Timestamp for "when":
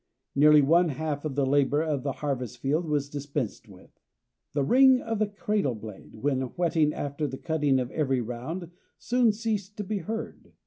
6.15-6.41